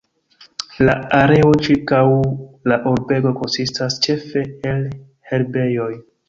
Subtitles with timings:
[0.87, 1.99] La areo ĉirkaŭ
[2.71, 4.83] la urbego konsistas ĉefe el
[5.33, 5.93] herbejoj.